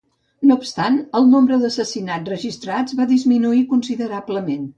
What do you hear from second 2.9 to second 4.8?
va disminuir considerablement.